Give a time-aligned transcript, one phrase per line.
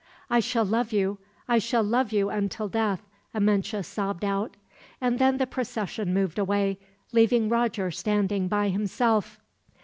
[0.31, 3.03] "I shall love you I shall love you until death,"
[3.35, 4.57] Amenche sobbed out,
[4.99, 6.79] and then the procession moved away,
[7.11, 9.37] leaving Roger standing by himself.